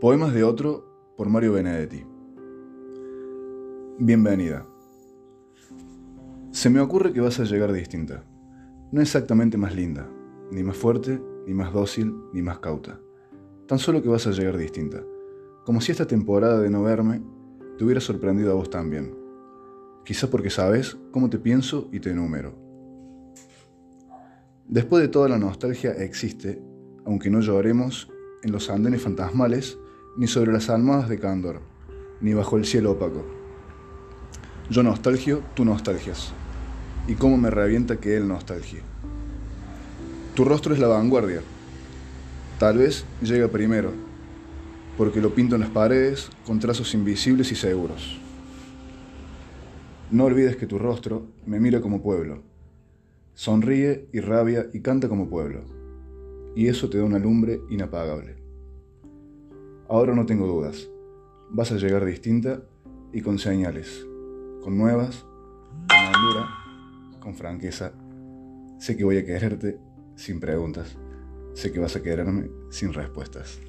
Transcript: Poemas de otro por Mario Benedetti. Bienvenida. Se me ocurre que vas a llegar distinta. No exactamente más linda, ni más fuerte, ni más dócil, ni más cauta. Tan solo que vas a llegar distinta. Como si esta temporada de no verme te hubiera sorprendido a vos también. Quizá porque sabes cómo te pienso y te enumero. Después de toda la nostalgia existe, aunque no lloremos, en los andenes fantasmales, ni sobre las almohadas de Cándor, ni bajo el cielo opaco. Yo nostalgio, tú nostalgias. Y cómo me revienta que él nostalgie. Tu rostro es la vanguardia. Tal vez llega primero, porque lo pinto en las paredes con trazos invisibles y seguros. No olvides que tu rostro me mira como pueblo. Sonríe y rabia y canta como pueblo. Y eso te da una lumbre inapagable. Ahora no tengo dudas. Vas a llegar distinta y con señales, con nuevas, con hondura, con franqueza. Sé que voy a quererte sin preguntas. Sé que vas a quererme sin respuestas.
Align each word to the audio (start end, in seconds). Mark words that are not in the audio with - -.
Poemas 0.00 0.32
de 0.32 0.44
otro 0.44 0.84
por 1.16 1.28
Mario 1.28 1.54
Benedetti. 1.54 2.06
Bienvenida. 3.98 4.64
Se 6.52 6.70
me 6.70 6.78
ocurre 6.78 7.12
que 7.12 7.20
vas 7.20 7.40
a 7.40 7.44
llegar 7.44 7.72
distinta. 7.72 8.22
No 8.92 9.00
exactamente 9.00 9.58
más 9.58 9.74
linda, 9.74 10.08
ni 10.52 10.62
más 10.62 10.76
fuerte, 10.76 11.20
ni 11.48 11.52
más 11.52 11.72
dócil, 11.72 12.14
ni 12.32 12.42
más 12.42 12.60
cauta. 12.60 13.00
Tan 13.66 13.80
solo 13.80 14.00
que 14.00 14.08
vas 14.08 14.24
a 14.28 14.30
llegar 14.30 14.56
distinta. 14.56 15.02
Como 15.64 15.80
si 15.80 15.90
esta 15.90 16.06
temporada 16.06 16.60
de 16.60 16.70
no 16.70 16.84
verme 16.84 17.20
te 17.76 17.82
hubiera 17.84 18.00
sorprendido 18.00 18.52
a 18.52 18.54
vos 18.54 18.70
también. 18.70 19.16
Quizá 20.04 20.30
porque 20.30 20.50
sabes 20.50 20.96
cómo 21.10 21.28
te 21.28 21.40
pienso 21.40 21.88
y 21.90 21.98
te 21.98 22.10
enumero. 22.10 22.54
Después 24.68 25.02
de 25.02 25.08
toda 25.08 25.28
la 25.28 25.40
nostalgia 25.40 25.90
existe, 25.90 26.62
aunque 27.04 27.30
no 27.30 27.40
lloremos, 27.40 28.08
en 28.44 28.52
los 28.52 28.70
andenes 28.70 29.02
fantasmales, 29.02 29.76
ni 30.18 30.26
sobre 30.26 30.52
las 30.52 30.68
almohadas 30.68 31.08
de 31.08 31.20
Cándor, 31.20 31.60
ni 32.20 32.34
bajo 32.34 32.56
el 32.56 32.64
cielo 32.66 32.90
opaco. 32.90 33.24
Yo 34.68 34.82
nostalgio, 34.82 35.42
tú 35.54 35.64
nostalgias. 35.64 36.32
Y 37.06 37.14
cómo 37.14 37.36
me 37.36 37.50
revienta 37.50 37.98
que 37.98 38.16
él 38.16 38.26
nostalgie. 38.26 38.82
Tu 40.34 40.44
rostro 40.44 40.74
es 40.74 40.80
la 40.80 40.88
vanguardia. 40.88 41.40
Tal 42.58 42.78
vez 42.78 43.04
llega 43.22 43.46
primero, 43.46 43.92
porque 44.96 45.20
lo 45.20 45.34
pinto 45.34 45.54
en 45.54 45.60
las 45.60 45.70
paredes 45.70 46.30
con 46.44 46.58
trazos 46.58 46.94
invisibles 46.94 47.52
y 47.52 47.54
seguros. 47.54 48.18
No 50.10 50.24
olvides 50.24 50.56
que 50.56 50.66
tu 50.66 50.80
rostro 50.80 51.28
me 51.46 51.60
mira 51.60 51.80
como 51.80 52.02
pueblo. 52.02 52.42
Sonríe 53.34 54.08
y 54.12 54.18
rabia 54.18 54.66
y 54.72 54.80
canta 54.80 55.08
como 55.08 55.28
pueblo. 55.28 55.62
Y 56.56 56.66
eso 56.66 56.90
te 56.90 56.98
da 56.98 57.04
una 57.04 57.20
lumbre 57.20 57.60
inapagable. 57.70 58.47
Ahora 59.88 60.14
no 60.14 60.26
tengo 60.26 60.46
dudas. 60.46 60.86
Vas 61.50 61.72
a 61.72 61.76
llegar 61.76 62.04
distinta 62.04 62.62
y 63.10 63.22
con 63.22 63.38
señales, 63.38 64.06
con 64.62 64.76
nuevas, 64.76 65.24
con 65.88 66.14
hondura, 66.14 66.48
con 67.20 67.34
franqueza. 67.34 67.92
Sé 68.78 68.98
que 68.98 69.04
voy 69.04 69.16
a 69.16 69.24
quererte 69.24 69.80
sin 70.14 70.40
preguntas. 70.40 70.98
Sé 71.54 71.72
que 71.72 71.80
vas 71.80 71.96
a 71.96 72.02
quererme 72.02 72.50
sin 72.70 72.92
respuestas. 72.92 73.60